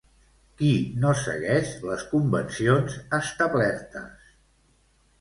Qui 0.61 0.71
no 1.03 1.11
segueix 1.25 1.75
les 1.91 2.07
convencions 2.15 2.99
establertes? 3.21 4.37